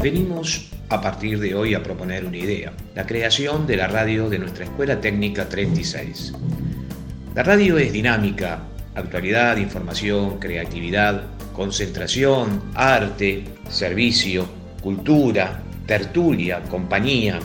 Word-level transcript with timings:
Venimos 0.00 0.70
a 0.88 1.00
partir 1.00 1.40
de 1.40 1.54
hoy 1.54 1.74
a 1.74 1.82
proponer 1.82 2.24
una 2.24 2.36
idea, 2.36 2.72
la 2.94 3.06
creación 3.06 3.66
de 3.66 3.76
la 3.76 3.88
radio 3.88 4.28
de 4.28 4.38
nuestra 4.38 4.64
Escuela 4.64 5.00
Técnica 5.00 5.48
36. 5.48 6.32
La 7.34 7.42
radio 7.42 7.76
es 7.78 7.92
dinámica, 7.92 8.60
actualidad, 8.94 9.56
información, 9.56 10.38
creatividad, 10.38 11.24
concentración, 11.52 12.62
arte, 12.74 13.44
servicio, 13.68 14.48
cultura, 14.80 15.60
tertulia, 15.86 16.62
compañía. 16.62 17.40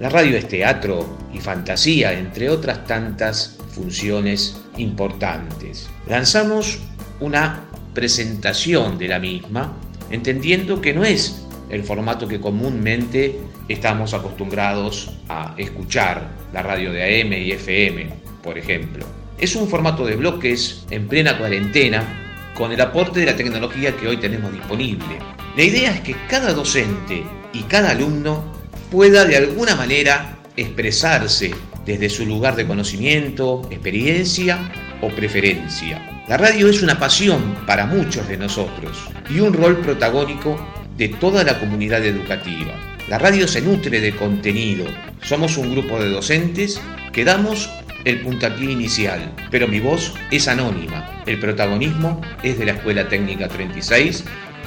La 0.00 0.08
radio 0.08 0.36
es 0.38 0.48
teatro 0.48 1.18
y 1.32 1.38
fantasía, 1.38 2.18
entre 2.18 2.48
otras 2.48 2.86
tantas 2.86 3.58
funciones 3.72 4.56
importantes. 4.78 5.88
Lanzamos 6.08 6.78
una 7.20 7.66
presentación 7.96 8.98
de 8.98 9.08
la 9.08 9.18
misma, 9.18 9.72
entendiendo 10.10 10.82
que 10.82 10.92
no 10.92 11.02
es 11.02 11.46
el 11.70 11.82
formato 11.82 12.28
que 12.28 12.38
comúnmente 12.38 13.40
estamos 13.70 14.12
acostumbrados 14.12 15.12
a 15.30 15.54
escuchar, 15.56 16.28
la 16.52 16.62
radio 16.62 16.92
de 16.92 17.02
AM 17.02 17.32
y 17.32 17.52
FM, 17.52 18.08
por 18.42 18.58
ejemplo. 18.58 19.06
Es 19.38 19.56
un 19.56 19.66
formato 19.66 20.04
de 20.04 20.14
bloques 20.14 20.84
en 20.90 21.08
plena 21.08 21.38
cuarentena 21.38 22.52
con 22.54 22.70
el 22.70 22.80
aporte 22.82 23.20
de 23.20 23.26
la 23.26 23.36
tecnología 23.36 23.96
que 23.96 24.08
hoy 24.08 24.18
tenemos 24.18 24.52
disponible. 24.52 25.18
La 25.56 25.64
idea 25.64 25.94
es 25.94 26.02
que 26.02 26.16
cada 26.28 26.52
docente 26.52 27.24
y 27.54 27.62
cada 27.62 27.92
alumno 27.92 28.44
pueda 28.90 29.24
de 29.24 29.38
alguna 29.38 29.74
manera 29.74 30.36
expresarse 30.54 31.54
desde 31.86 32.10
su 32.10 32.26
lugar 32.26 32.56
de 32.56 32.66
conocimiento, 32.66 33.66
experiencia 33.70 34.70
o 35.00 35.08
preferencia. 35.08 36.15
La 36.28 36.36
radio 36.36 36.68
es 36.68 36.82
una 36.82 36.98
pasión 36.98 37.54
para 37.68 37.86
muchos 37.86 38.26
de 38.26 38.36
nosotros 38.36 39.08
y 39.30 39.38
un 39.38 39.52
rol 39.52 39.78
protagónico 39.78 40.58
de 40.96 41.06
toda 41.08 41.44
la 41.44 41.60
comunidad 41.60 42.04
educativa. 42.04 42.74
La 43.08 43.16
radio 43.16 43.46
se 43.46 43.62
nutre 43.62 44.00
de 44.00 44.10
contenido. 44.10 44.86
Somos 45.22 45.56
un 45.56 45.70
grupo 45.70 46.00
de 46.00 46.08
docentes 46.08 46.80
que 47.12 47.24
damos 47.24 47.70
el 48.04 48.22
puntapié 48.22 48.72
inicial, 48.72 49.32
pero 49.52 49.68
mi 49.68 49.78
voz 49.78 50.14
es 50.32 50.48
anónima. 50.48 51.22
El 51.26 51.38
protagonismo 51.38 52.20
es 52.42 52.58
de 52.58 52.64
la 52.64 52.72
Escuela 52.72 53.08
Técnica 53.08 53.46
36 53.46 54.24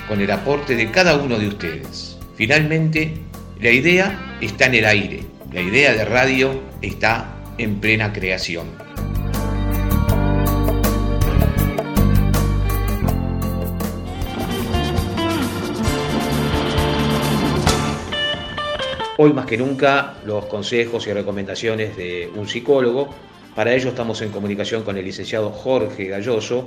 con 0.08 0.22
el 0.22 0.32
aporte 0.32 0.78
de 0.78 0.90
cada 0.92 1.18
uno 1.18 1.38
de 1.38 1.50
ustedes. 1.50 2.18
Finalmente, 2.38 3.16
la 3.60 3.72
idea 3.72 4.38
está 4.40 4.68
en 4.68 4.76
el 4.76 4.86
aire. 4.86 5.26
La 5.52 5.60
idea 5.60 5.92
de 5.92 6.06
radio 6.06 6.64
está 6.82 7.36
en 7.58 7.82
plena 7.82 8.14
creación. 8.14 8.89
Hoy 19.22 19.34
más 19.34 19.46
que 19.46 19.58
nunca 19.58 20.14
los 20.26 20.46
consejos 20.46 21.06
y 21.06 21.12
recomendaciones 21.12 21.98
de 21.98 22.32
un 22.38 22.48
psicólogo. 22.48 23.10
Para 23.54 23.74
ello 23.74 23.90
estamos 23.90 24.22
en 24.22 24.30
comunicación 24.32 24.84
con 24.84 24.98
el 24.98 25.04
licenciado 25.04 25.50
Jorge 25.50 26.06
Galloso. 26.06 26.66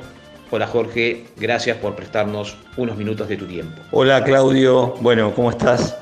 Hola 0.50 0.66
Jorge, 0.66 1.24
gracias 1.38 1.78
por 1.78 1.96
prestarnos 1.96 2.58
unos 2.76 2.98
minutos 2.98 3.26
de 3.30 3.38
tu 3.38 3.46
tiempo. 3.46 3.80
Hola 3.92 4.22
Claudio, 4.22 4.96
bueno, 5.00 5.34
¿cómo 5.34 5.48
estás? 5.48 5.96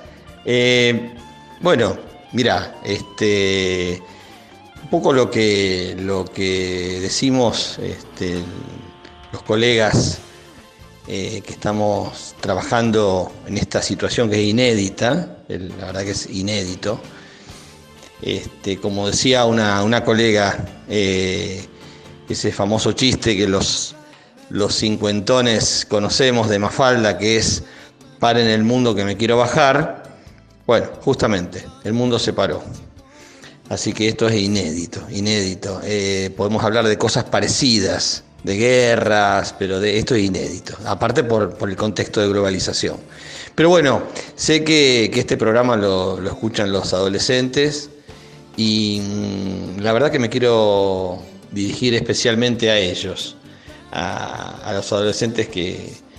Eh, 0.45 1.13
bueno, 1.61 1.97
mira, 2.33 2.75
este, 2.85 4.03
un 4.83 4.91
poco 4.91 5.13
lo 5.13 5.31
que, 5.31 5.95
lo 6.01 6.25
que 6.25 6.99
decimos 7.01 7.79
este, 7.79 8.41
los 9.33 9.43
colegas 9.43 10.21
eh, 11.13 11.43
que 11.45 11.55
estamos 11.55 12.37
trabajando 12.39 13.33
en 13.49 13.59
esta 13.59 13.83
situación 13.83 14.31
que 14.31 14.37
es 14.37 14.49
inédita, 14.49 15.39
la 15.49 15.87
verdad 15.87 16.05
que 16.05 16.13
es 16.13 16.31
inédito. 16.31 17.01
Este, 18.23 18.77
como 18.77 19.09
decía 19.09 19.45
una, 19.45 20.05
colega, 20.05 20.57
eh, 20.89 21.67
ese 22.29 22.53
famoso 22.53 22.93
chiste 22.93 23.37
que 23.37 23.49
los, 23.49 23.97
los 24.51 24.73
cincuentones 24.77 25.85
conocemos 25.85 26.49
de 26.49 26.61
Mafalda, 26.61 27.19
que 27.19 27.39
es 27.39 27.65
paren 28.21 28.47
el 28.47 28.63
mundo 28.63 28.95
que 28.95 29.05
me 29.05 29.17
quiero 29.17 29.37
bajar, 29.37 30.05
bueno, 30.65 30.91
justamente, 31.01 31.67
el 31.83 31.93
mundo 31.93 32.21
se 32.21 32.33
paró. 32.33 32.63
Así 33.69 33.93
que 33.93 34.07
esto 34.07 34.29
es 34.29 34.37
inédito, 34.37 35.05
inédito. 35.11 35.81
Eh, 35.83 36.33
podemos 36.37 36.63
hablar 36.63 36.87
de 36.87 36.97
cosas 36.97 37.25
parecidas, 37.25 38.23
de 38.45 38.57
guerras, 38.57 39.55
pero 39.59 39.81
de 39.81 39.99
esto 39.99 40.15
es 40.15 40.25
inédito, 40.25 40.77
aparte 40.87 41.25
por, 41.25 41.57
el 41.61 41.77
contexto 41.77 42.21
de 42.21 42.29
globalización. 42.29 42.97
Pero 43.55 43.69
bueno, 43.69 44.03
sé 44.37 44.65
que, 44.65 45.11
este 45.15 45.37
programa 45.37 45.77
lo, 45.77 46.25
escuchan 46.27 46.73
los 46.73 46.93
adolescentes 46.95 47.91
y 48.57 49.01
mm, 49.03 49.81
la 49.81 49.93
verdad 49.93 50.11
que 50.11 50.19
me 50.19 50.29
quiero 50.29 51.21
dirigir 51.51 51.95
especialmente 51.95 52.71
a 52.71 52.79
ellos, 52.79 53.37
a, 53.93 54.73
los 54.75 54.93
adolescentes 54.93 55.49
que, 55.49 56.11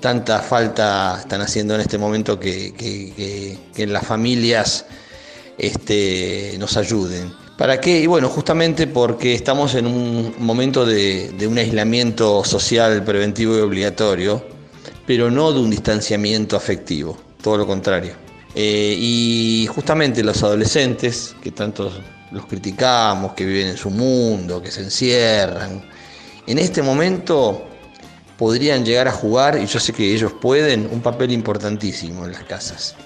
tanta 0.00 0.40
falta 0.40 1.18
están 1.20 1.42
haciendo 1.42 1.74
en 1.74 1.82
este 1.82 1.98
momento 1.98 2.40
que, 2.40 2.72
que 3.74 3.86
las 3.86 4.06
familias 4.06 4.86
este, 5.58 6.56
nos 6.58 6.76
ayuden. 6.76 7.43
¿Para 7.56 7.80
qué? 7.80 8.00
Y 8.00 8.06
bueno, 8.08 8.28
justamente 8.28 8.88
porque 8.88 9.32
estamos 9.32 9.76
en 9.76 9.86
un 9.86 10.34
momento 10.38 10.84
de, 10.84 11.32
un 11.48 11.56
aislamiento 11.56 12.44
social 12.44 13.04
preventivo 13.04 13.56
y 13.56 13.60
obligatorio, 13.60 14.44
pero 15.06 15.30
no 15.30 15.52
de 15.52 15.60
un 15.60 15.70
distanciamiento 15.70 16.56
afectivo, 16.56 17.16
todo 17.40 17.58
lo 17.58 17.66
contrario. 17.66 18.14
Eh, 18.56 18.96
y 18.98 19.68
justamente 19.72 20.24
los 20.24 20.42
adolescentes, 20.42 21.36
que 21.40 21.52
tanto 21.52 21.92
los 22.32 22.46
criticamos, 22.46 23.34
que 23.34 23.44
viven 23.44 23.68
en 23.68 23.76
su 23.76 23.90
mundo, 23.90 24.60
que 24.60 24.72
se 24.72 24.82
encierran, 24.82 25.88
en 26.48 26.58
este 26.58 26.82
momento 26.82 27.66
podrían 28.36 28.84
llegar 28.84 29.06
a 29.06 29.12
jugar, 29.12 29.60
y 29.62 29.66
yo 29.66 29.78
sé 29.78 29.92
que 29.92 30.12
ellos 30.12 30.32
pueden, 30.32 30.88
un 30.90 31.00
papel 31.00 31.30
importantísimo 31.30 32.24
en 32.24 32.32
las 32.32 32.42
casas. 32.42 32.96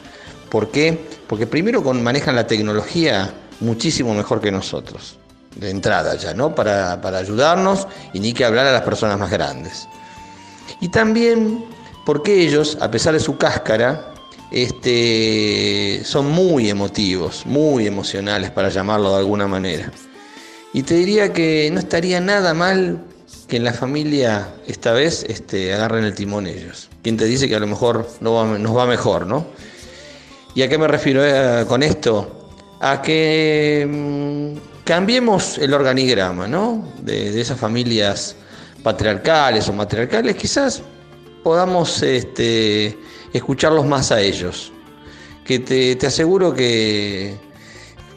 ¿Por 0.49 0.71
qué? 0.71 0.99
Porque 1.27 1.47
primero 1.47 1.83
manejan 1.93 2.35
la 2.35 2.47
tecnología 2.47 3.35
muchísimo 3.61 4.15
mejor 4.15 4.41
que 4.41 4.51
nosotros, 4.51 5.19
de 5.57 5.71
entrada 5.71 6.15
ya, 6.17 6.35
¿no? 6.35 6.55
Para, 6.55 6.95
ayudarnos 7.19 7.87
y 8.13 8.21
ni 8.21 8.33
que 8.33 8.45
hablar 8.45 8.67
a 8.67 8.73
las 8.73 8.83
personas 8.83 9.19
más 9.19 9.31
grandes. 9.31 9.89
Y 10.81 10.89
también 10.89 11.65
porque 12.05 12.43
ellos, 12.43 12.79
a 12.81 12.91
pesar 12.91 13.15
de 13.15 13.21
su 13.21 13.37
cáscara, 13.37 14.15
este, 14.51 16.03
son 16.05 16.31
muy 16.31 16.71
emotivos, 16.71 17.45
muy 17.45 17.87
emocionales, 17.87 18.51
para 18.51 18.69
llamarlo 18.69 19.11
de 19.11 19.19
alguna 19.19 19.47
manera. 19.47 19.91
Y 20.73 20.83
te 20.83 20.95
diría 20.95 21.33
que 21.33 21.71
no 21.73 21.81
estaría 21.81 22.21
nada 22.21 22.55
mal 22.55 23.05
que 23.47 23.57
en 23.57 23.65
la 23.65 23.73
familia 23.73 24.49
esta 24.67 24.93
vez 24.93 25.25
este, 25.29 25.75
agarren 25.75 26.05
el 26.05 26.15
timón 26.15 26.47
ellos. 26.47 26.89
Quien 27.03 27.17
te 27.17 27.25
dice 27.25 27.49
que 27.49 27.57
a 27.57 27.61
lo 27.61 27.67
mejor 27.67 28.09
no 28.21 28.59
nos 28.59 28.77
va 28.77 28.87
mejor, 28.87 29.27
¿no? 29.27 29.47
¿Y 30.55 30.63
a 30.63 30.69
qué 30.69 30.79
me 30.79 30.87
refiero 30.87 31.25
eh, 31.25 31.65
con 31.67 31.83
esto? 31.83 32.38
A 32.81 33.03
que 33.03 33.87
mm, 33.89 34.85
cambiemos 34.85 35.59
el 35.59 35.75
organigrama, 35.75 36.47
¿no? 36.47 36.93
De, 37.03 37.41
esas 37.41 37.59
familias 37.59 38.37
patriarcales 38.83 39.69
o 39.69 39.73
matriarcales, 39.73 40.37
quizás 40.37 40.83
podamos 41.43 42.03
este, 42.03 42.99
escucharlos 43.33 43.87
más 43.87 44.13
a 44.13 44.21
ellos. 44.21 44.73
Que 45.45 45.59
te, 45.59 46.07
aseguro 46.07 46.53
que 46.53 47.35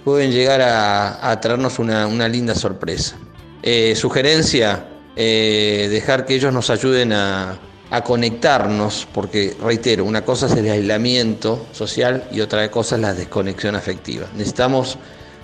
pueden 0.03 0.31
llegar 0.31 0.61
a, 0.61 1.39
traernos 1.39 1.79
una, 1.79 2.27
linda 2.27 2.53
sorpresa. 2.55 3.15
Eh, 3.63 3.95
sugerencia, 3.95 4.87
eh, 5.15 5.87
dejar 5.89 6.25
que 6.25 6.35
ellos 6.35 6.53
nos 6.53 6.69
ayuden 6.69 7.13
a, 7.13 7.57
a 7.91 8.01
conectarnos, 8.01 9.05
porque 9.13 9.55
reitero, 9.61 10.05
una 10.05 10.23
cosa 10.23 10.45
es 10.45 10.53
el 10.53 10.69
aislamiento 10.69 11.67
social 11.73 12.23
y 12.31 12.39
otra 12.39 12.71
cosa 12.71 12.95
es 12.95 13.01
la 13.01 13.13
desconexión 13.13 13.75
afectiva. 13.75 14.27
Necesitamos 14.33 14.97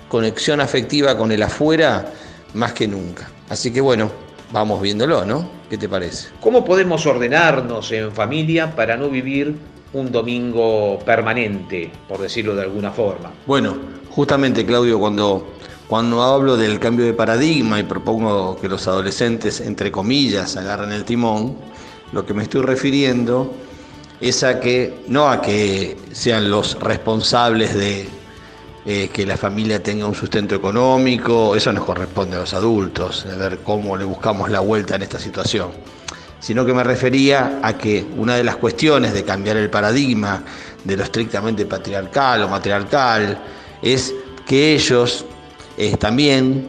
conexión 0.08 0.60
afectiva 0.62 1.16
con 1.16 1.30
el 1.30 1.42
afuera 1.42 2.10
más 2.54 2.72
que 2.72 2.88
nunca. 2.88 3.28
Así 3.50 3.70
que 3.70 3.82
bueno, 3.82 4.10
vamos 4.50 4.80
viéndolo, 4.80 5.26
¿no? 5.26 5.50
¿Qué 5.68 5.76
te 5.76 5.90
parece? 5.90 6.28
¿Cómo 6.40 6.64
podemos 6.64 7.04
ordenarnos 7.04 7.92
en 7.92 8.12
familia 8.12 8.74
para 8.74 8.96
no 8.96 9.10
vivir 9.10 9.54
un 9.92 10.10
domingo 10.10 10.98
permanente, 11.04 11.90
por 12.08 12.18
decirlo 12.20 12.54
de 12.54 12.62
alguna 12.62 12.90
forma? 12.92 13.30
Bueno, 13.46 13.76
justamente 14.10 14.64
Claudio, 14.64 14.98
cuando, 14.98 15.48
cuando 15.86 16.22
hablo 16.22 16.56
del 16.56 16.78
cambio 16.78 17.04
de 17.04 17.12
paradigma 17.12 17.78
y 17.78 17.82
propongo 17.82 18.58
que 18.58 18.68
los 18.68 18.88
adolescentes, 18.88 19.60
entre 19.60 19.92
comillas, 19.92 20.56
agarren 20.56 20.92
el 20.92 21.04
timón, 21.04 21.56
lo 22.12 22.24
que 22.24 22.34
me 22.34 22.42
estoy 22.42 22.62
refiriendo 22.62 23.54
es 24.20 24.42
a 24.42 24.60
que, 24.60 25.04
no 25.08 25.28
a 25.28 25.40
que 25.40 25.96
sean 26.12 26.50
los 26.50 26.78
responsables 26.80 27.74
de 27.74 28.08
eh, 28.84 29.10
que 29.12 29.26
la 29.26 29.36
familia 29.36 29.82
tenga 29.82 30.06
un 30.06 30.14
sustento 30.14 30.54
económico, 30.54 31.54
eso 31.54 31.72
nos 31.72 31.84
corresponde 31.84 32.36
a 32.36 32.40
los 32.40 32.54
adultos, 32.54 33.24
de 33.24 33.36
ver 33.36 33.58
cómo 33.58 33.96
le 33.96 34.04
buscamos 34.04 34.50
la 34.50 34.60
vuelta 34.60 34.96
en 34.96 35.02
esta 35.02 35.18
situación. 35.18 35.70
sino 36.40 36.64
que 36.64 36.72
me 36.72 36.84
refería 36.84 37.58
a 37.62 37.76
que 37.76 38.06
una 38.16 38.36
de 38.36 38.44
las 38.44 38.56
cuestiones 38.56 39.12
de 39.12 39.24
cambiar 39.24 39.56
el 39.56 39.68
paradigma 39.68 40.44
de 40.84 40.96
lo 40.96 41.02
estrictamente 41.02 41.66
patriarcal 41.66 42.44
o 42.44 42.48
matriarcal 42.48 43.42
es 43.82 44.14
que 44.46 44.74
ellos 44.74 45.24
eh, 45.76 45.96
también 45.96 46.68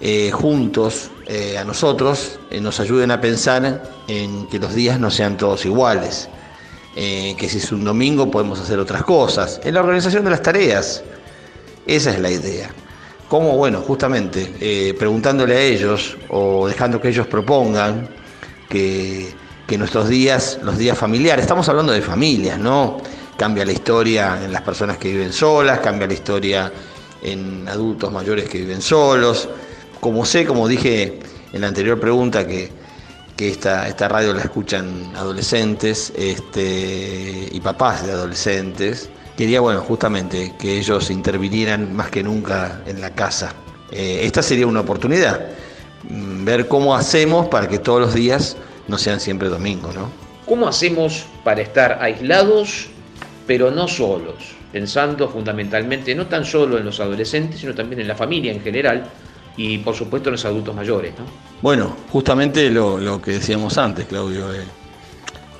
eh, 0.00 0.30
juntos 0.30 1.10
eh, 1.26 1.58
a 1.58 1.64
nosotros 1.64 2.38
nos 2.60 2.80
ayuden 2.80 3.10
a 3.10 3.20
pensar 3.20 3.82
en 4.08 4.46
que 4.46 4.58
los 4.58 4.74
días 4.74 5.00
no 5.00 5.10
sean 5.10 5.36
todos 5.36 5.64
iguales, 5.64 6.28
que 6.94 7.48
si 7.48 7.58
es 7.58 7.72
un 7.72 7.84
domingo 7.84 8.30
podemos 8.30 8.58
hacer 8.58 8.78
otras 8.78 9.02
cosas, 9.02 9.60
en 9.62 9.74
la 9.74 9.80
organización 9.80 10.24
de 10.24 10.30
las 10.30 10.40
tareas. 10.40 11.02
Esa 11.86 12.10
es 12.10 12.20
la 12.20 12.30
idea. 12.30 12.70
¿Cómo? 13.28 13.56
Bueno, 13.56 13.82
justamente 13.82 14.94
preguntándole 14.98 15.56
a 15.56 15.60
ellos 15.60 16.16
o 16.30 16.66
dejando 16.66 17.00
que 17.00 17.08
ellos 17.08 17.26
propongan 17.26 18.08
que, 18.68 19.34
que 19.66 19.76
nuestros 19.76 20.08
días, 20.08 20.58
los 20.62 20.78
días 20.78 20.96
familiares, 20.96 21.42
estamos 21.42 21.68
hablando 21.68 21.92
de 21.92 22.00
familias, 22.00 22.58
¿no? 22.58 22.98
Cambia 23.36 23.64
la 23.64 23.72
historia 23.72 24.38
en 24.42 24.52
las 24.52 24.62
personas 24.62 24.96
que 24.96 25.10
viven 25.10 25.32
solas, 25.32 25.80
cambia 25.80 26.06
la 26.06 26.14
historia 26.14 26.72
en 27.22 27.68
adultos 27.68 28.12
mayores 28.12 28.48
que 28.48 28.58
viven 28.58 28.80
solos. 28.80 29.48
Como 30.00 30.24
sé, 30.24 30.44
como 30.44 30.68
dije 30.68 31.18
en 31.52 31.60
la 31.60 31.68
anterior 31.68 31.98
pregunta, 31.98 32.46
que, 32.46 32.70
esta, 33.38 34.08
radio 34.08 34.32
la 34.32 34.42
escuchan 34.42 35.12
adolescentes 35.14 36.12
este, 36.16 37.48
y 37.50 37.60
papás 37.60 38.06
de 38.06 38.12
adolescentes, 38.12 39.10
quería, 39.36 39.60
bueno, 39.60 39.80
justamente 39.80 40.54
que 40.58 40.78
ellos 40.78 41.10
intervinieran 41.10 41.94
más 41.94 42.10
que 42.10 42.22
nunca 42.22 42.80
en 42.86 43.00
la 43.00 43.10
casa. 43.10 43.52
Eh, 43.90 44.20
esta 44.22 44.42
sería 44.42 44.66
una 44.66 44.80
oportunidad, 44.80 45.48
mm, 46.08 46.44
ver 46.44 46.68
cómo 46.68 46.94
hacemos 46.94 47.46
para 47.48 47.68
que 47.68 47.78
todos 47.78 48.00
los 48.00 48.14
días 48.14 48.56
no 48.88 48.98
sean 48.98 49.20
siempre 49.20 49.48
domingos, 49.48 49.94
¿no? 49.94 50.10
¿Cómo 50.46 50.68
hacemos 50.68 51.26
para 51.44 51.60
estar 51.60 51.98
aislados, 52.00 52.88
pero 53.46 53.70
no 53.70 53.88
solos? 53.88 54.54
Pensando 54.72 55.28
fundamentalmente 55.28 56.14
no 56.14 56.26
tan 56.26 56.44
solo 56.44 56.78
en 56.78 56.84
los 56.84 57.00
adolescentes, 57.00 57.60
sino 57.60 57.74
también 57.74 58.00
en 58.00 58.08
la 58.08 58.14
familia 58.14 58.52
en 58.52 58.60
general 58.60 59.08
y 59.56 59.78
por 59.78 59.94
supuesto 59.94 60.30
los 60.30 60.44
adultos 60.44 60.74
mayores, 60.74 61.14
¿no? 61.18 61.24
Bueno, 61.62 61.96
justamente 62.10 62.70
lo, 62.70 63.20
que 63.22 63.32
decíamos 63.32 63.78
antes, 63.78 64.06
Claudio. 64.06 64.52
Eh, 64.52 64.64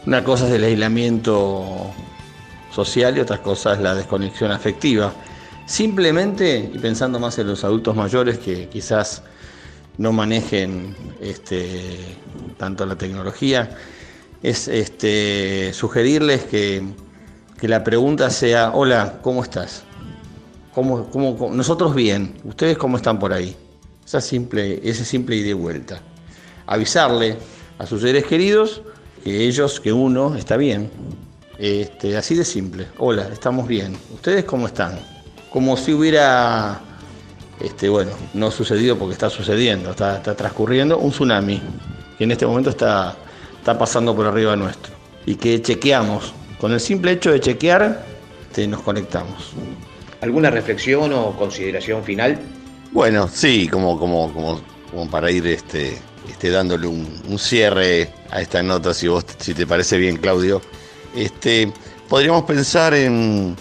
una 0.06 0.22
cosa 0.22 0.46
es 0.46 0.52
el 0.52 0.64
aislamiento 0.64 1.90
social 2.72 3.16
y 3.16 3.20
otra 3.20 3.42
cosa 3.42 3.72
es 3.72 3.80
la 3.80 3.94
desconexión 3.94 4.52
afectiva. 4.52 5.12
Simplemente, 5.64 6.70
y 6.72 6.78
pensando 6.78 7.18
más 7.18 7.38
en 7.38 7.48
los 7.48 7.64
adultos 7.64 7.96
mayores 7.96 8.38
que 8.38 8.68
quizás 8.68 9.22
no 9.98 10.12
manejen 10.12 10.94
este, 11.20 11.96
tanto 12.58 12.84
la 12.86 12.96
tecnología, 12.96 13.76
es 14.42 14.68
este, 14.68 15.72
sugerirles 15.72 16.44
que, 16.44 16.84
la 17.62 17.82
pregunta 17.82 18.30
sea, 18.30 18.70
hola, 18.74 19.18
¿cómo 19.22 19.42
estás? 19.42 19.82
¿Cómo, 20.74 21.10
cómo, 21.10 21.50
nosotros 21.52 21.94
bien, 21.94 22.34
¿ustedes 22.44 22.76
cómo 22.76 22.98
están 22.98 23.18
por 23.18 23.32
ahí? 23.32 23.56
Esa 24.06 24.20
simple, 24.20 24.80
ese 24.84 25.04
simple 25.04 25.34
ida 25.34 25.48
y 25.48 25.52
vuelta. 25.52 26.00
Avisarle 26.66 27.36
a 27.76 27.86
sus 27.86 28.02
seres 28.02 28.24
queridos 28.24 28.80
que 29.24 29.48
ellos, 29.48 29.80
que 29.80 29.92
uno 29.92 30.36
está 30.36 30.56
bien. 30.56 30.88
Este, 31.58 32.16
así 32.16 32.36
de 32.36 32.44
simple. 32.44 32.86
Hola, 32.98 33.28
estamos 33.32 33.66
bien. 33.66 33.98
¿Ustedes 34.14 34.44
cómo 34.44 34.68
están? 34.68 34.96
Como 35.50 35.76
si 35.76 35.92
hubiera 35.92 36.80
este, 37.58 37.88
bueno, 37.88 38.12
no 38.32 38.52
sucedido 38.52 38.96
porque 38.96 39.14
está 39.14 39.28
sucediendo, 39.28 39.90
está, 39.90 40.22
transcurriendo 40.22 40.98
un 40.98 41.10
tsunami 41.10 41.60
que 42.16 42.22
en 42.22 42.30
este 42.30 42.46
momento 42.46 42.70
está, 42.70 43.16
está 43.58 43.76
pasando 43.76 44.14
por 44.14 44.26
arriba 44.26 44.54
nuestro 44.54 44.94
y 45.26 45.34
que 45.34 45.60
chequeamos. 45.60 46.32
Con 46.60 46.72
el 46.72 46.78
simple 46.78 47.10
hecho 47.10 47.32
de 47.32 47.40
chequear, 47.40 48.06
nos 48.68 48.82
conectamos. 48.82 49.52
¿Alguna 50.20 50.48
reflexión 50.48 51.12
o 51.12 51.36
consideración 51.36 52.04
final? 52.04 52.38
Bueno, 52.96 53.28
sí, 53.30 53.68
como, 53.68 53.98
como, 53.98 54.32
como, 54.32 54.58
como 54.90 55.10
para 55.10 55.30
ir 55.30 55.46
este, 55.48 55.98
este, 56.30 56.48
dándole 56.48 56.86
un, 56.86 57.38
cierre 57.38 58.10
a 58.30 58.40
esta 58.40 58.62
nota, 58.62 58.94
si 58.94 59.06
vos 59.06 59.22
si 59.36 59.52
te 59.52 59.66
parece 59.66 59.98
bien, 59.98 60.16
Claudio. 60.16 60.62
Este, 61.14 61.70
podríamos 62.08 62.44
pensar 62.44 62.94
en, 62.94 63.54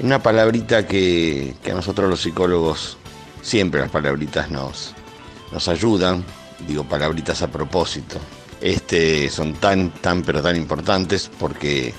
una 0.00 0.22
palabrita 0.22 0.86
que, 0.86 1.54
que 1.62 1.70
a 1.70 1.74
nosotros 1.74 2.10
los 2.10 2.20
psicólogos 2.20 2.98
Siempre 3.40 3.80
las 3.80 3.90
palabritas 3.90 4.50
nos, 4.50 4.92
nos 5.52 5.68
ayudan, 5.68 6.22
digo 6.68 6.84
palabritas 6.84 7.40
a 7.40 7.48
propósito. 7.48 8.18
Este, 8.60 9.30
son 9.30 9.54
tan, 9.54 9.88
tan, 9.88 10.22
pero 10.22 10.42
tan 10.42 10.54
importantes 10.54 11.30
porque 11.38 11.94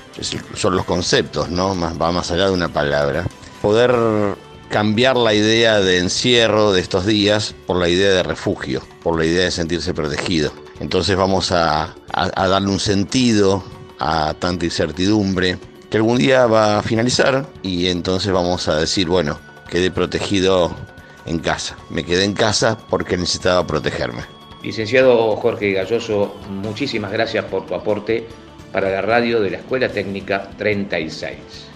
son 0.54 0.76
los 0.76 0.86
conceptos, 0.86 1.50
¿no? 1.50 1.74
Más, 1.74 2.00
va 2.00 2.12
más 2.12 2.30
allá 2.30 2.46
de 2.46 2.52
una 2.52 2.70
palabra. 2.70 3.26
Poder 3.64 4.38
cambiar 4.70 5.16
la 5.18 5.34
idea 5.34 5.80
de 5.80 6.00
encierro 6.00 6.72
de 6.72 6.82
estos 6.82 7.06
días 7.06 7.56
por 7.66 7.78
la 7.78 7.90
idea 7.90 8.12
de 8.12 8.24
refugio, 8.24 8.82
por 9.04 9.18
la 9.18 9.26
idea 9.26 9.46
de 9.46 9.52
sentirse 9.52 9.94
protegido. 9.94 10.52
Entonces 10.80 11.16
vamos 11.16 11.52
a, 11.52 11.96
darle 12.36 12.70
un 12.70 12.80
sentido 12.80 13.64
a 14.00 14.34
tanta 14.36 14.66
incertidumbre 14.66 15.58
que 15.90 15.98
algún 15.98 16.18
día 16.18 16.46
va 16.46 16.80
a 16.80 16.84
finalizar 16.84 17.48
y 17.64 17.88
entonces 17.88 18.32
vamos 18.32 18.68
a 18.68 18.76
decir, 18.80 19.08
bueno, 19.08 19.40
quedé 19.70 19.90
protegido 19.90 20.76
en 21.26 21.40
casa. 21.40 21.78
Me 21.90 22.04
quedé 22.04 22.26
en 22.26 22.34
casa 22.34 22.78
porque 22.90 23.18
necesitaba 23.18 23.66
protegerme. 23.66 24.24
Licenciado 24.64 25.36
Jorge 25.38 25.72
Galloso, 25.72 26.36
muchísimas 26.50 27.12
gracias 27.12 27.46
por 27.46 27.66
tu 27.66 27.74
aporte 27.74 28.28
para 28.72 28.90
la 28.90 29.02
radio 29.02 29.40
de 29.40 29.52
la 29.52 29.58
Escuela 29.58 29.90
Técnica 29.90 30.50
36. 30.58 31.67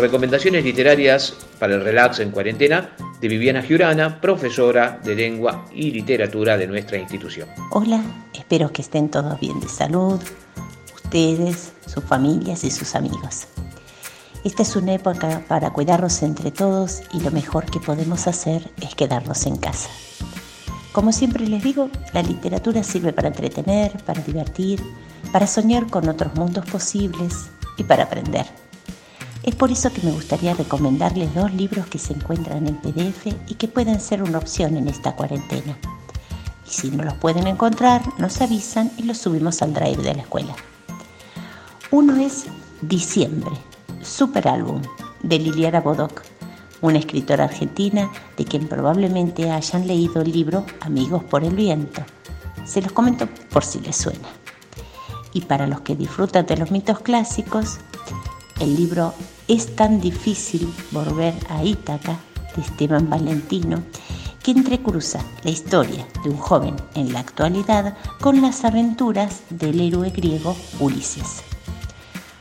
Recomendaciones 0.00 0.64
literarias 0.64 1.34
para 1.58 1.74
el 1.74 1.84
relax 1.84 2.20
en 2.20 2.30
cuarentena 2.30 2.96
de 3.20 3.28
Viviana 3.28 3.60
Giurana, 3.60 4.18
profesora 4.18 4.98
de 5.04 5.14
lengua 5.14 5.66
y 5.74 5.90
literatura 5.90 6.56
de 6.56 6.66
nuestra 6.66 6.96
institución. 6.96 7.50
Hola, 7.70 8.02
espero 8.32 8.72
que 8.72 8.80
estén 8.80 9.10
todos 9.10 9.38
bien 9.38 9.60
de 9.60 9.68
salud, 9.68 10.18
ustedes, 10.94 11.72
sus 11.86 12.02
familias 12.02 12.64
y 12.64 12.70
sus 12.70 12.94
amigos. 12.94 13.46
Esta 14.42 14.62
es 14.62 14.74
una 14.74 14.94
época 14.94 15.44
para 15.46 15.68
cuidarnos 15.68 16.22
entre 16.22 16.50
todos 16.50 17.02
y 17.12 17.20
lo 17.20 17.30
mejor 17.30 17.66
que 17.70 17.78
podemos 17.78 18.26
hacer 18.26 18.70
es 18.80 18.94
quedarnos 18.94 19.44
en 19.44 19.58
casa. 19.58 19.90
Como 20.92 21.12
siempre 21.12 21.46
les 21.46 21.62
digo, 21.62 21.90
la 22.14 22.22
literatura 22.22 22.82
sirve 22.82 23.12
para 23.12 23.28
entretener, 23.28 23.92
para 24.04 24.22
divertir, 24.22 24.82
para 25.30 25.46
soñar 25.46 25.88
con 25.88 26.08
otros 26.08 26.34
mundos 26.36 26.64
posibles 26.64 27.50
y 27.76 27.84
para 27.84 28.04
aprender. 28.04 28.46
Es 29.42 29.54
por 29.54 29.72
eso 29.72 29.90
que 29.90 30.02
me 30.02 30.12
gustaría 30.12 30.52
recomendarles 30.52 31.34
dos 31.34 31.52
libros 31.54 31.86
que 31.86 31.98
se 31.98 32.12
encuentran 32.12 32.66
en 32.66 32.76
PDF 32.76 33.26
y 33.48 33.54
que 33.54 33.68
pueden 33.68 34.00
ser 34.00 34.22
una 34.22 34.38
opción 34.38 34.76
en 34.76 34.86
esta 34.86 35.16
cuarentena. 35.16 35.78
Y 36.66 36.70
si 36.70 36.90
no 36.90 37.04
los 37.04 37.14
pueden 37.14 37.46
encontrar, 37.46 38.02
nos 38.18 38.40
avisan 38.42 38.92
y 38.98 39.04
los 39.04 39.16
subimos 39.16 39.62
al 39.62 39.72
drive 39.72 40.02
de 40.02 40.14
la 40.14 40.22
escuela. 40.22 40.54
Uno 41.90 42.16
es 42.16 42.46
Diciembre, 42.82 43.50
super 44.02 44.46
álbum 44.46 44.82
de 45.22 45.38
Liliana 45.38 45.80
Bodoc, 45.80 46.22
una 46.82 46.98
escritora 46.98 47.44
argentina 47.44 48.10
de 48.36 48.44
quien 48.44 48.68
probablemente 48.68 49.50
hayan 49.50 49.86
leído 49.86 50.22
el 50.22 50.32
libro 50.32 50.66
Amigos 50.80 51.24
por 51.24 51.44
el 51.44 51.54
Viento. 51.54 52.02
Se 52.64 52.82
los 52.82 52.92
comento 52.92 53.26
por 53.50 53.64
si 53.64 53.80
les 53.80 53.96
suena. 53.96 54.28
Y 55.32 55.42
para 55.42 55.66
los 55.66 55.80
que 55.80 55.96
disfrutan 55.96 56.46
de 56.46 56.56
los 56.56 56.70
mitos 56.70 57.00
clásicos, 57.00 57.78
el 58.60 58.76
libro 58.76 59.14
Es 59.48 59.74
tan 59.74 60.00
difícil 60.00 60.72
volver 60.92 61.34
a 61.48 61.64
Ítaca 61.64 62.18
de 62.54 62.62
Esteban 62.62 63.08
Valentino, 63.10 63.82
que 64.42 64.52
entrecruza 64.52 65.20
la 65.42 65.50
historia 65.50 66.06
de 66.22 66.30
un 66.30 66.36
joven 66.36 66.76
en 66.94 67.12
la 67.12 67.20
actualidad 67.20 67.96
con 68.20 68.40
las 68.40 68.64
aventuras 68.64 69.40
del 69.50 69.80
héroe 69.80 70.10
griego 70.10 70.56
Ulises. 70.78 71.42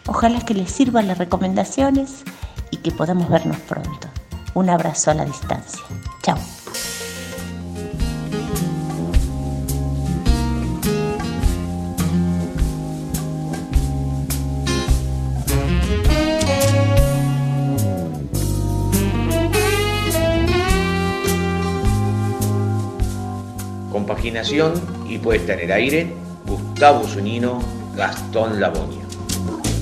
Ojalá 0.07 0.41
que 0.41 0.53
les 0.53 0.71
sirvan 0.71 1.07
las 1.07 1.17
recomendaciones 1.17 2.23
y 2.71 2.77
que 2.77 2.91
podamos 2.91 3.29
vernos 3.29 3.57
pronto. 3.61 4.07
Un 4.53 4.69
abrazo 4.69 5.11
a 5.11 5.13
la 5.13 5.25
distancia. 5.25 5.81
Chao. 6.23 6.58
Compaginación 24.29 24.73
y 25.09 25.17
puesta 25.17 25.53
en 25.53 25.59
el 25.61 25.71
aire, 25.71 26.13
Gustavo 26.45 27.03
Zunino, 27.07 27.63
Gastón 27.95 28.59
Labonia. 28.61 29.03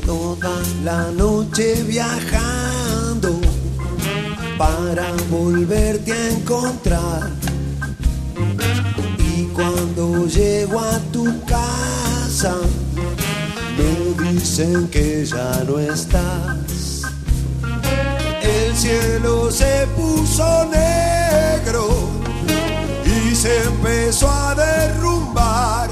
Toda 0.05 0.53
la 0.85 1.11
noche 1.11 1.83
viajando 1.83 3.41
para 4.57 5.11
volverte 5.29 6.13
a 6.13 6.29
encontrar. 6.29 7.29
Y 9.19 9.43
cuando 9.47 10.25
llego 10.27 10.79
a 10.79 10.97
tu 11.11 11.25
casa, 11.43 12.55
me 13.77 14.31
dicen 14.31 14.87
que 14.87 15.25
ya 15.25 15.61
no 15.67 15.77
estás. 15.77 17.01
El 18.41 18.73
cielo 18.77 19.51
se 19.51 19.85
puso 19.97 20.65
negro 20.71 22.16
se 23.37 23.63
empezó 23.65 24.29
a 24.31 24.55
derrumbar. 24.55 25.89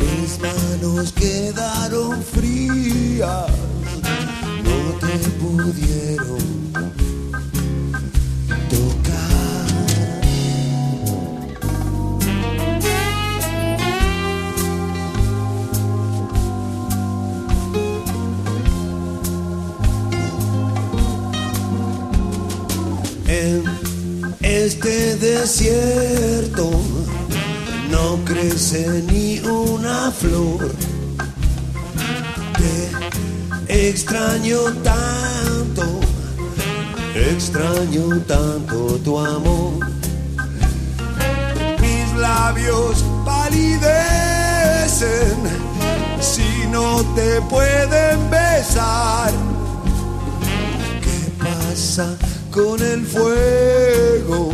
Mis 0.00 0.40
manos 0.40 1.12
quedaron 1.12 2.20
frías, 2.22 3.46
no 4.64 4.98
te 4.98 5.18
pudieron 5.38 6.72
tocar. 8.68 9.30
Este 24.66 25.16
desierto 25.16 26.70
no 27.90 28.22
crece 28.26 29.02
ni 29.10 29.38
una 29.40 30.10
flor. 30.10 30.74
Te 32.58 33.88
extraño 33.88 34.58
tanto, 34.82 36.00
extraño 37.14 38.20
tanto 38.26 38.98
tu 39.02 39.18
amor. 39.18 39.86
Mis 41.80 42.12
labios 42.18 43.02
palidecen 43.24 43.80
si 46.20 46.66
no 46.70 47.02
te 47.14 47.40
pueden 47.48 48.28
besar. 48.28 49.32
¿Qué 51.00 51.32
pasa 51.42 52.14
con 52.62 52.82
el 52.82 53.06
fuego? 53.06 54.52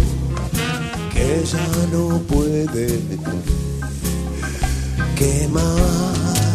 que 1.13 1.45
ya 1.45 1.67
no 1.93 2.19
puede 2.29 3.01
quemar. 5.17 6.46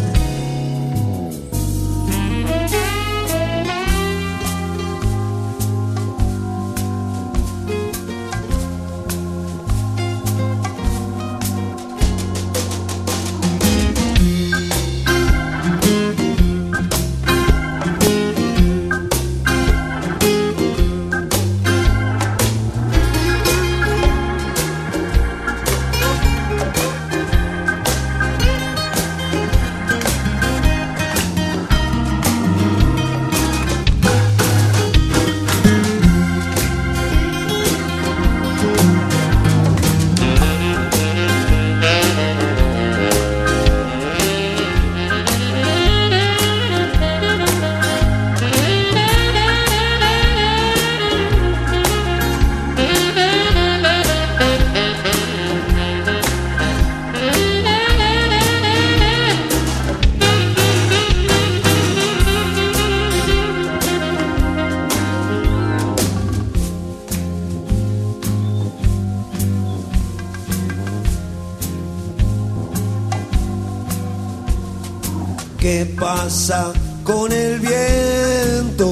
Pasa 76.02 76.72
con 77.04 77.30
el 77.30 77.60
viento 77.60 78.90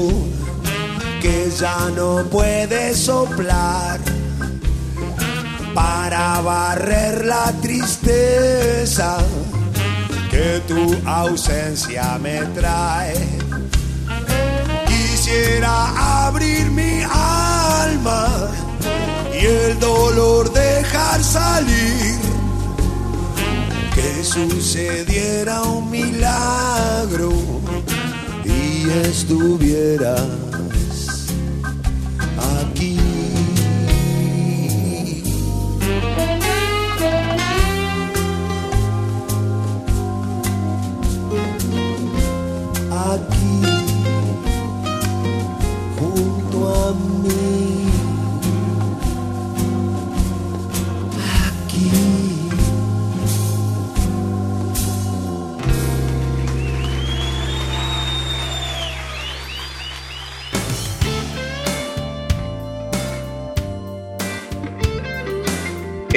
que 1.21 1.51
ya 1.51 1.91
no 1.97 2.23
puede 2.31 2.95
soplar 2.95 3.99
para 5.75 6.41
barrer 6.41 7.25
la 7.25 7.53
tristeza 7.61 9.19
que 10.31 10.63
tu 10.69 10.97
ausencia 11.05 12.17
me 12.23 12.43
trae? 12.59 13.15
Quisiera 14.87 16.27
abrir 16.29 16.71
mi 16.71 17.03
alma 17.03 18.29
y 19.35 19.47
el 19.47 19.81
dolor 19.81 20.53
dejar 20.53 21.25
salir 21.25 22.30
sucediera 24.23 25.63
un 25.63 25.91
milagro 25.91 27.31
y 28.45 28.89
estuvieras 29.07 30.50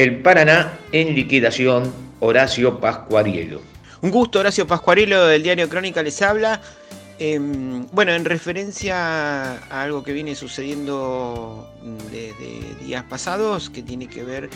El 0.03 0.19
Paraná 0.19 0.79
en 0.91 1.15
liquidación, 1.15 1.93
Horacio 2.19 2.81
Pascuarielo. 2.81 3.61
Un 4.01 4.11
gusto, 4.11 4.41
Horacio 4.41 4.67
Pascuarelo 4.67 5.27
del 5.27 5.43
diario 5.43 5.69
Crónica 5.69 6.03
les 6.03 6.21
habla. 6.21 6.59
Eh, 7.19 7.39
bueno, 7.39 8.11
en 8.11 8.25
referencia 8.25 9.53
a 9.53 9.81
algo 9.81 10.03
que 10.03 10.11
viene 10.11 10.35
sucediendo 10.35 11.73
desde 12.11 12.83
días 12.83 13.05
pasados, 13.05 13.69
que 13.69 13.81
tiene 13.81 14.07
que 14.07 14.25
ver 14.25 14.49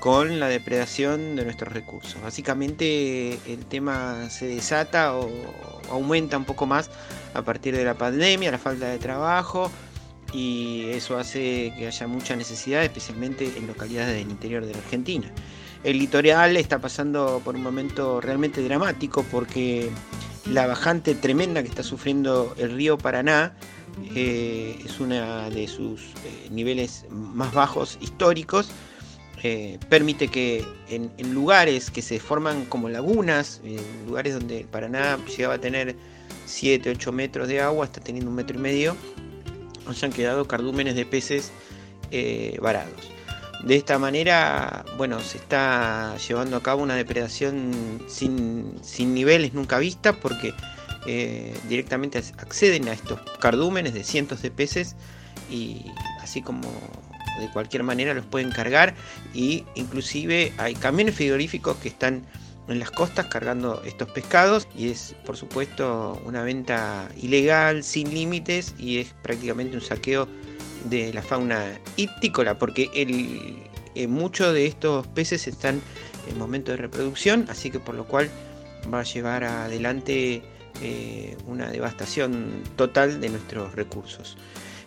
con 0.00 0.38
la 0.38 0.48
depredación 0.48 1.34
de 1.34 1.44
nuestros 1.44 1.72
recursos. 1.72 2.20
Básicamente 2.20 3.38
el 3.50 3.64
tema 3.70 4.28
se 4.28 4.48
desata 4.48 5.16
o 5.16 5.30
aumenta 5.90 6.36
un 6.36 6.44
poco 6.44 6.66
más 6.66 6.90
a 7.32 7.40
partir 7.40 7.74
de 7.74 7.84
la 7.84 7.94
pandemia, 7.94 8.50
la 8.50 8.58
falta 8.58 8.88
de 8.88 8.98
trabajo, 8.98 9.72
y 10.32 10.84
eso 10.90 11.18
hace 11.18 11.72
que 11.76 11.86
haya 11.86 12.06
mucha 12.06 12.36
necesidad, 12.36 12.84
especialmente 12.84 13.52
en 13.56 13.66
localidades 13.66 14.16
del 14.16 14.30
interior 14.30 14.64
de 14.64 14.72
la 14.72 14.78
Argentina. 14.78 15.30
El 15.82 15.98
litoral 15.98 16.56
está 16.56 16.78
pasando 16.78 17.40
por 17.44 17.56
un 17.56 17.62
momento 17.62 18.20
realmente 18.20 18.62
dramático 18.62 19.24
porque 19.30 19.90
la 20.46 20.66
bajante 20.66 21.14
tremenda 21.14 21.62
que 21.62 21.68
está 21.68 21.82
sufriendo 21.82 22.54
el 22.58 22.72
río 22.72 22.98
Paraná 22.98 23.54
eh, 24.14 24.78
es 24.84 25.00
uno 25.00 25.50
de 25.50 25.68
sus 25.68 26.00
eh, 26.00 26.48
niveles 26.50 27.06
más 27.10 27.52
bajos 27.54 27.98
históricos. 28.00 28.70
Eh, 29.42 29.78
permite 29.88 30.28
que 30.28 30.66
en, 30.90 31.10
en, 31.16 31.32
lugares 31.32 31.90
que 31.90 32.02
se 32.02 32.20
forman 32.20 32.66
como 32.66 32.90
lagunas, 32.90 33.62
en 33.64 33.78
lugares 34.06 34.34
donde 34.34 34.60
el 34.60 34.66
Paraná 34.66 35.18
llegaba 35.34 35.54
a 35.54 35.58
tener 35.58 35.96
7, 36.44 36.90
8 36.90 37.12
metros 37.12 37.48
de 37.48 37.62
agua, 37.62 37.86
está 37.86 38.02
teniendo 38.02 38.28
un 38.28 38.36
metro 38.36 38.58
y 38.58 38.60
medio, 38.60 38.96
hayan 39.90 40.12
quedado 40.12 40.46
cardúmenes 40.46 40.94
de 40.94 41.06
peces 41.06 41.52
eh, 42.10 42.58
varados. 42.60 43.10
De 43.64 43.76
esta 43.76 43.98
manera, 43.98 44.84
bueno, 44.96 45.20
se 45.20 45.36
está 45.36 46.16
llevando 46.16 46.56
a 46.56 46.62
cabo 46.62 46.82
una 46.82 46.94
depredación 46.94 48.00
sin, 48.08 48.72
sin 48.82 49.14
niveles 49.14 49.52
nunca 49.52 49.78
vistas 49.78 50.16
porque 50.16 50.54
eh, 51.06 51.54
directamente 51.68 52.18
acceden 52.18 52.88
a 52.88 52.92
estos 52.92 53.20
cardúmenes 53.38 53.92
de 53.92 54.02
cientos 54.02 54.40
de 54.42 54.50
peces 54.50 54.96
y 55.50 55.86
así 56.22 56.40
como 56.40 56.70
de 57.38 57.48
cualquier 57.52 57.82
manera 57.82 58.14
los 58.14 58.24
pueden 58.26 58.50
cargar 58.50 58.94
y 59.34 59.64
inclusive 59.74 60.52
hay 60.58 60.74
camiones 60.74 61.14
frigoríficos 61.14 61.76
que 61.78 61.88
están 61.88 62.24
en 62.68 62.78
las 62.78 62.90
costas 62.90 63.26
cargando 63.26 63.82
estos 63.84 64.08
pescados 64.10 64.68
y 64.76 64.90
es 64.90 65.14
por 65.24 65.36
supuesto 65.36 66.20
una 66.24 66.42
venta 66.42 67.08
ilegal 67.20 67.82
sin 67.82 68.12
límites 68.14 68.74
y 68.78 68.98
es 68.98 69.14
prácticamente 69.22 69.76
un 69.76 69.82
saqueo 69.82 70.28
de 70.84 71.12
la 71.12 71.22
fauna 71.22 71.78
ictícola 71.96 72.58
porque 72.58 72.90
el, 72.94 73.62
eh, 73.94 74.06
muchos 74.06 74.54
de 74.54 74.66
estos 74.66 75.06
peces 75.08 75.46
están 75.48 75.80
en 76.28 76.38
momento 76.38 76.70
de 76.70 76.76
reproducción 76.76 77.46
así 77.48 77.70
que 77.70 77.80
por 77.80 77.94
lo 77.94 78.06
cual 78.06 78.30
va 78.92 79.00
a 79.00 79.04
llevar 79.04 79.44
adelante 79.44 80.42
eh, 80.82 81.36
una 81.46 81.70
devastación 81.70 82.62
total 82.76 83.20
de 83.20 83.28
nuestros 83.28 83.74
recursos. 83.74 84.38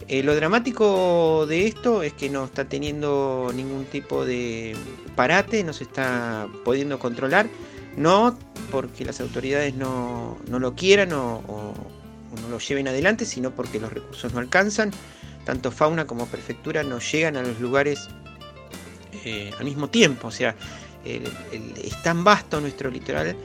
Eh, 0.08 0.24
lo 0.24 0.36
dramático 0.36 1.46
de 1.48 1.68
esto 1.68 2.04
es 2.04 2.14
que 2.14 2.30
no 2.30 2.46
está 2.46 2.66
teniendo 2.66 3.52
ningún 3.54 3.86
tipo 3.86 4.26
de 4.26 4.76
parate, 5.16 5.64
no 5.64 5.74
se 5.74 5.84
está 5.86 6.48
pudiendo 6.66 7.00
controlar, 7.00 7.48
no 7.96 8.38
porque 8.72 9.06
las 9.06 9.22
autoridades 9.22 9.76
no, 9.76 10.38
lo 10.48 10.76
quieran 10.76 11.14
o, 11.14 11.42
no 12.42 12.50
lo 12.50 12.60
lleven 12.60 12.88
adelante, 12.88 13.26
sino 13.26 13.52
porque 13.52 13.80
los 13.80 13.94
recursos 13.94 14.34
no 14.34 14.40
alcanzan. 14.40 14.92
Tanto 15.46 15.72
fauna 15.72 16.08
como 16.08 16.26
prefectura 16.28 16.84
no 16.84 17.00
llegan 17.00 17.36
a 17.36 17.42
los 17.42 17.60
lugares 17.60 18.08
eh, 19.26 19.52
al 19.60 19.66
mismo 19.66 19.90
tiempo, 19.90 20.30
o 20.30 20.32
sea, 20.32 20.56
es 21.04 22.02
tan 22.02 22.24
vasto 22.24 22.62
nuestro 22.62 22.90
litoral 22.90 23.36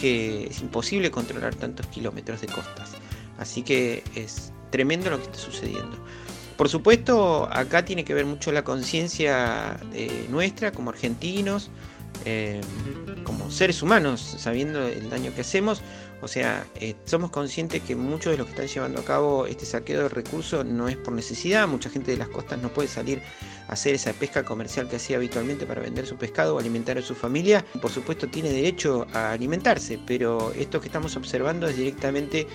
que 0.00 0.48
es 0.48 0.60
imposible 0.60 1.10
controlar 1.10 1.54
tantos 1.54 1.86
kilómetros 1.86 2.42
de 2.42 2.48
costas. 2.48 2.92
Así 3.38 3.62
que 3.62 4.02
es 4.14 4.52
tremendo 4.76 5.08
lo 5.08 5.16
que 5.16 5.24
está 5.24 5.38
sucediendo. 5.38 5.96
Por 6.58 6.68
supuesto, 6.68 7.48
acá 7.50 7.86
tiene 7.86 8.04
que 8.04 8.12
ver 8.12 8.26
mucho 8.26 8.52
la 8.52 8.62
conciencia 8.62 9.80
eh, 9.94 10.26
nuestra 10.28 10.70
como 10.70 10.90
argentinos, 10.90 11.70
eh, 12.26 12.60
como 13.24 13.50
seres 13.50 13.82
humanos, 13.82 14.20
sabiendo 14.38 14.86
el 14.86 15.08
daño 15.08 15.34
que 15.34 15.40
hacemos. 15.40 15.80
O 16.20 16.28
sea, 16.28 16.66
eh, 16.74 16.94
somos 17.04 17.30
conscientes 17.30 17.82
que 17.82 17.96
muchos 17.96 18.32
de 18.32 18.38
los 18.38 18.46
que 18.46 18.52
están 18.52 18.68
llevando 18.68 19.00
a 19.00 19.04
cabo 19.04 19.46
este 19.46 19.64
saqueo 19.64 20.02
de 20.02 20.08
recursos 20.10 20.64
no 20.64 20.88
es 20.88 20.96
por 20.98 21.14
necesidad. 21.14 21.66
Mucha 21.68 21.88
gente 21.88 22.10
de 22.10 22.18
las 22.18 22.28
costas 22.28 22.60
no 22.60 22.68
puede 22.68 22.88
salir 22.88 23.22
a 23.68 23.72
hacer 23.72 23.94
esa 23.94 24.12
pesca 24.12 24.42
comercial 24.42 24.88
que 24.88 24.96
hacía 24.96 25.16
habitualmente 25.16 25.64
para 25.64 25.80
vender 25.80 26.06
su 26.06 26.16
pescado 26.16 26.56
o 26.56 26.58
alimentar 26.58 26.98
a 26.98 27.02
su 27.02 27.14
familia. 27.14 27.64
Por 27.80 27.90
supuesto, 27.90 28.28
tiene 28.28 28.50
derecho 28.50 29.06
a 29.14 29.32
alimentarse, 29.32 29.98
pero 30.06 30.52
esto 30.52 30.80
que 30.80 30.86
estamos 30.86 31.16
observando 31.16 31.66
es 31.66 31.76
directamente 31.76 32.46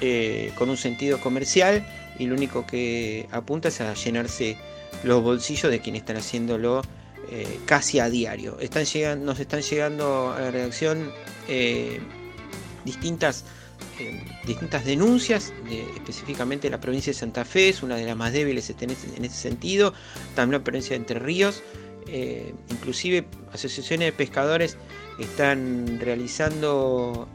eh, 0.00 0.52
con 0.56 0.70
un 0.70 0.76
sentido 0.76 1.20
comercial 1.20 1.86
y 2.18 2.26
lo 2.26 2.34
único 2.34 2.66
que 2.66 3.28
apunta 3.30 3.68
es 3.68 3.80
a 3.80 3.94
llenarse 3.94 4.56
los 5.02 5.22
bolsillos 5.22 5.70
de 5.70 5.80
quienes 5.80 6.02
están 6.02 6.16
haciéndolo 6.16 6.82
eh, 7.30 7.58
casi 7.66 7.98
a 7.98 8.08
diario. 8.08 8.58
Están 8.60 8.84
llegando, 8.84 9.26
nos 9.26 9.40
están 9.40 9.60
llegando 9.60 10.32
a 10.32 10.40
la 10.40 10.50
redacción 10.52 11.10
eh, 11.48 12.00
distintas, 12.84 13.44
eh, 13.98 14.22
distintas 14.46 14.84
denuncias, 14.84 15.52
específicamente 15.96 16.70
la 16.70 16.80
provincia 16.80 17.12
de 17.12 17.18
Santa 17.18 17.44
Fe 17.44 17.70
es 17.70 17.82
una 17.82 17.96
de 17.96 18.04
las 18.04 18.16
más 18.16 18.32
débiles 18.32 18.72
en 18.80 18.90
ese 18.90 19.34
sentido, 19.34 19.92
también 20.36 20.60
la 20.60 20.64
provincia 20.64 20.90
de 20.90 20.96
Entre 20.96 21.18
Ríos, 21.18 21.64
inclusive 22.70 23.26
asociaciones 23.52 24.06
de 24.06 24.12
pescadores 24.12 24.76
están 25.18 25.98
realizando 25.98 27.28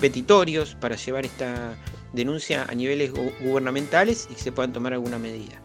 petitorios 0.00 0.74
para 0.74 0.96
llevar 0.96 1.24
esta 1.24 1.76
denuncia 2.16 2.64
a 2.64 2.74
niveles 2.74 3.12
gubernamentales 3.12 4.26
y 4.30 4.34
que 4.34 4.40
se 4.40 4.50
puedan 4.50 4.72
tomar 4.72 4.92
alguna 4.92 5.18
medida. 5.18 5.60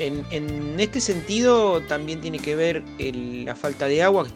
En, 0.00 0.78
este 0.78 1.00
sentido 1.00 1.80
también 1.82 2.20
tiene 2.20 2.38
que 2.38 2.54
ver 2.54 2.84
la 2.98 3.56
falta 3.56 3.86
de 3.86 4.02
agua 4.02 4.26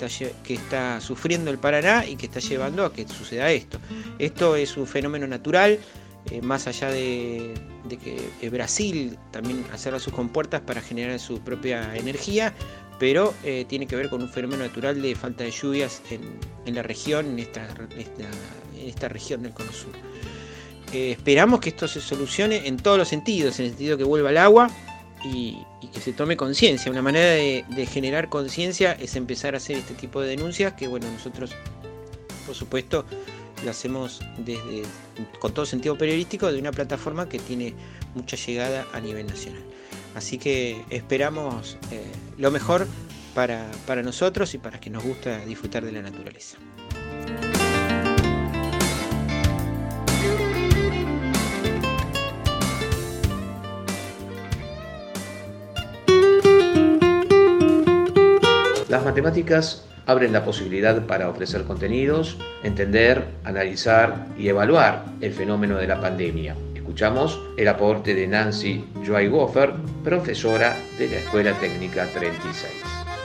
que 0.44 0.54
está, 0.54 1.00
sufriendo 1.00 1.50
el 1.50 1.58
Paraná 1.58 2.04
y 2.04 2.16
que 2.16 2.26
está 2.26 2.40
llevando 2.40 2.84
a 2.84 2.92
que 2.92 3.06
suceda 3.06 3.50
esto. 3.50 3.78
Esto 4.18 4.56
es 4.56 4.76
un 4.76 4.88
fenómeno 4.88 5.26
natural, 5.28 5.78
eh, 6.30 6.42
más 6.42 6.66
allá 6.66 6.90
de, 6.90 7.54
que 8.40 8.50
Brasil 8.50 9.16
también 9.30 9.64
cerra 9.76 10.00
sus 10.00 10.12
compuertas 10.12 10.62
para 10.62 10.80
generar 10.80 11.20
su 11.20 11.40
propia 11.40 11.96
energía, 11.96 12.52
pero 12.98 13.32
eh, 13.44 13.64
tiene 13.68 13.86
que 13.86 13.94
ver 13.94 14.08
con 14.08 14.20
un 14.20 14.28
fenómeno 14.28 14.64
natural 14.64 15.00
de 15.00 15.14
falta 15.14 15.44
de 15.44 15.52
lluvias 15.52 16.02
en, 16.10 16.74
la 16.74 16.82
región, 16.82 17.26
en 17.26 17.38
esta, 17.38 17.68
en 17.68 18.88
esta 18.88 19.08
región 19.08 19.42
del 19.42 19.52
Cono 19.52 19.72
Sur. 19.72 19.92
Esperamos 20.92 21.60
que 21.60 21.70
esto 21.70 21.88
se 21.88 22.00
solucione 22.00 22.66
en 22.66 22.76
todos 22.76 22.98
los 22.98 23.08
sentidos, 23.08 23.58
en 23.58 23.66
el 23.66 23.70
sentido 23.72 23.96
que 23.96 24.04
vuelva 24.04 24.30
el 24.30 24.38
agua, 24.38 24.70
y, 25.24 25.64
que 25.92 26.00
se 26.00 26.12
tome 26.12 26.36
conciencia. 26.36 26.90
Una 26.90 27.02
manera 27.02 27.30
de, 27.30 27.86
generar 27.86 28.28
conciencia 28.28 28.92
es 28.92 29.16
empezar 29.16 29.54
a 29.54 29.58
hacer 29.58 29.76
este 29.76 29.94
tipo 29.94 30.20
de 30.20 30.28
denuncias 30.28 30.72
que, 30.74 30.88
bueno, 30.88 31.10
nosotros, 31.10 31.52
por 32.46 32.54
supuesto, 32.54 33.04
lo 33.64 33.70
hacemos 33.70 34.20
desde, 34.38 34.82
con 35.38 35.52
todo 35.52 35.66
sentido 35.66 35.96
periodístico 35.96 36.50
de 36.50 36.58
una 36.58 36.72
plataforma 36.72 37.28
que 37.28 37.38
tiene 37.38 37.74
mucha 38.14 38.36
llegada 38.36 38.86
a 38.92 39.00
nivel 39.00 39.26
nacional. 39.26 39.62
Así 40.14 40.38
que 40.38 40.82
esperamos 40.90 41.76
eh, 41.90 42.02
lo 42.38 42.50
mejor 42.50 42.86
para, 43.34 43.70
para 43.86 44.02
nosotros 44.02 44.54
y 44.54 44.58
para 44.58 44.80
que 44.80 44.90
nos 44.90 45.04
gusta 45.04 45.44
disfrutar 45.44 45.84
de 45.84 45.92
la 45.92 46.02
naturaleza. 46.02 46.58
Matemáticas 59.12 59.84
abren 60.06 60.32
la 60.32 60.42
posibilidad 60.42 61.04
para 61.04 61.28
ofrecer 61.28 61.64
contenidos, 61.64 62.38
entender, 62.62 63.26
analizar 63.44 64.26
y 64.38 64.48
evaluar 64.48 65.04
el 65.20 65.34
fenómeno 65.34 65.76
de 65.76 65.86
la 65.86 66.00
pandemia. 66.00 66.56
Escuchamos 66.74 67.38
el 67.58 67.68
aporte 67.68 68.14
de 68.14 68.26
Nancy 68.26 68.86
Joy 69.04 69.28
Goffer, 69.28 69.74
profesora 70.02 70.74
de 70.98 71.08
la 71.08 71.16
Escuela 71.18 71.52
Técnica 71.60 72.06
36. 72.06 72.72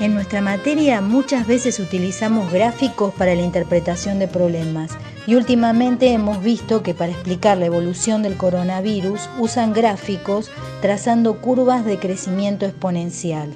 En 0.01 0.13
nuestra 0.13 0.41
materia 0.41 0.99
muchas 0.99 1.47
veces 1.47 1.79
utilizamos 1.79 2.51
gráficos 2.51 3.13
para 3.13 3.33
la 3.33 3.43
interpretación 3.43 4.19
de 4.19 4.27
problemas 4.27 4.91
y 5.25 5.35
últimamente 5.35 6.11
hemos 6.11 6.43
visto 6.43 6.83
que 6.83 6.95
para 6.95 7.13
explicar 7.13 7.57
la 7.57 7.67
evolución 7.67 8.23
del 8.23 8.35
coronavirus 8.35 9.29
usan 9.39 9.71
gráficos 9.71 10.51
trazando 10.81 11.37
curvas 11.37 11.85
de 11.85 11.97
crecimiento 11.97 12.65
exponencial 12.65 13.55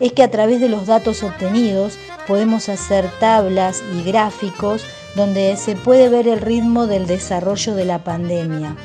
es 0.00 0.12
que 0.12 0.22
a 0.22 0.30
través 0.30 0.60
de 0.60 0.68
los 0.68 0.86
datos 0.86 1.22
obtenidos 1.22 1.98
podemos 2.26 2.68
hacer 2.68 3.10
tablas 3.20 3.82
y 3.94 4.02
gráficos 4.02 4.84
donde 5.14 5.56
se 5.56 5.76
puede 5.76 6.08
ver 6.08 6.26
el 6.26 6.40
ritmo 6.40 6.86
del 6.86 7.06
desarrollo 7.06 7.74
de 7.74 7.84
la 7.84 8.02
pandemia. 8.02 8.76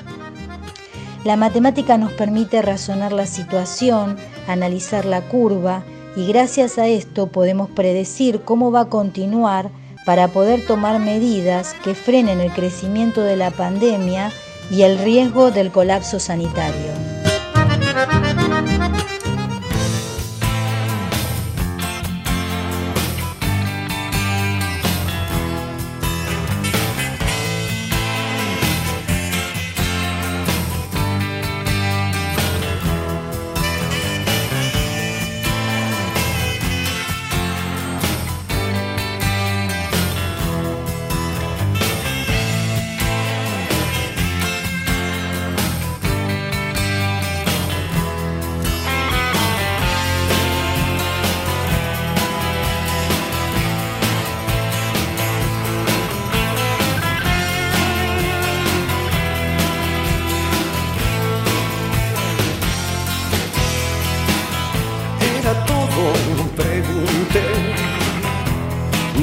La 1.24 1.36
matemática 1.36 1.98
nos 1.98 2.14
permite 2.14 2.62
razonar 2.62 3.12
la 3.12 3.26
situación, 3.26 4.18
analizar 4.48 5.06
la 5.06 5.22
curva 5.22 5.84
y 6.16 6.28
gracias 6.28 6.78
a 6.78 6.88
esto 6.88 7.28
podemos 7.28 7.70
predecir 7.70 8.42
cómo 8.42 8.72
va 8.72 8.82
a 8.82 8.90
continuar 8.90 9.70
para 10.06 10.30
poder 10.30 10.66
tomar 10.66 11.00
medidas 11.00 11.76
que 11.84 11.94
frenen 11.94 12.40
el 12.40 12.52
crecimiento 12.52 13.22
de 13.22 13.36
la 13.36 13.52
pandemia 13.52 14.32
y 14.72 14.84
el 14.84 14.98
riesgo 14.98 15.52
del 15.52 15.72
colapso 15.72 16.20
sanitario. 16.20 17.09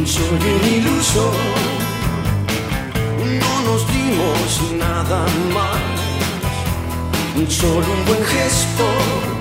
soy 0.04 0.24
un 0.28 0.74
iluso, 0.74 1.32
no 3.40 3.62
nos 3.62 3.86
dimos 3.88 4.72
nada 4.78 5.24
más, 5.54 7.50
solo 7.50 7.78
un 7.78 8.04
buen 8.06 8.24
gesto. 8.24 9.35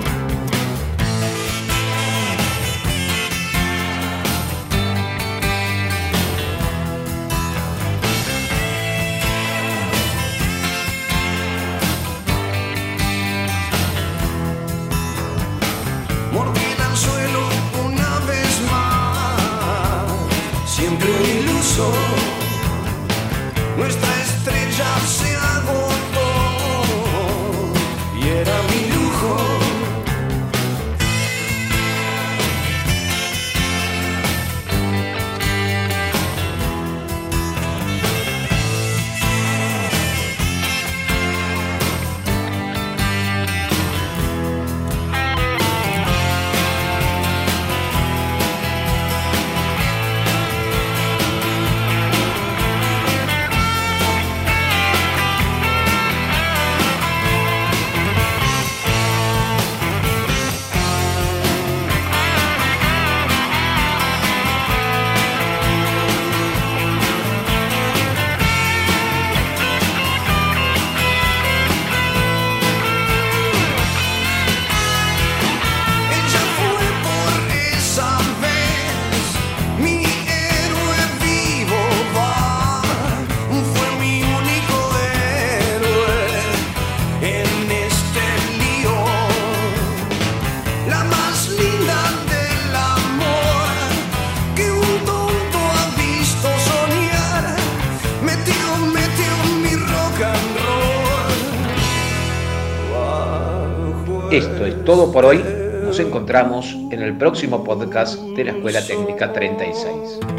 todo 104.86 105.10
por 105.10 105.24
hoy. 105.24 105.44
Nos 105.82 105.98
encontramos 105.98 106.72
en 106.90 107.02
el 107.02 107.18
próximo 107.18 107.64
podcast 107.64 108.20
de 108.20 108.44
la 108.44 108.52
Escuela 108.52 108.86
Técnica 108.86 109.32
36. 109.32 110.35